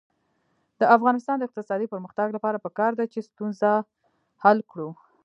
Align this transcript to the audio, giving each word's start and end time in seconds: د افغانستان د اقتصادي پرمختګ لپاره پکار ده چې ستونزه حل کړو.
د 0.79 0.81
افغانستان 0.95 1.35
د 1.37 1.43
اقتصادي 1.47 1.87
پرمختګ 1.93 2.27
لپاره 2.35 2.61
پکار 2.65 2.91
ده 2.99 3.05
چې 3.13 3.25
ستونزه 3.29 3.71
حل 4.43 4.59
کړو. 4.71 4.89